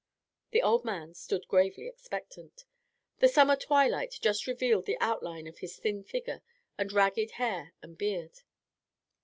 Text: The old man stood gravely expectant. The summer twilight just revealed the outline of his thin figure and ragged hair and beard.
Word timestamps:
The 0.49 0.63
old 0.63 0.83
man 0.83 1.13
stood 1.13 1.47
gravely 1.47 1.85
expectant. 1.87 2.65
The 3.19 3.27
summer 3.27 3.55
twilight 3.55 4.17
just 4.19 4.47
revealed 4.47 4.87
the 4.87 4.97
outline 4.99 5.45
of 5.45 5.59
his 5.59 5.77
thin 5.77 6.03
figure 6.03 6.41
and 6.75 6.91
ragged 6.91 7.33
hair 7.37 7.75
and 7.83 7.95
beard. 7.99 8.39